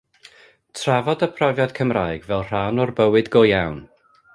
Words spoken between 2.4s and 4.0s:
rhan o'r byd go-iawn.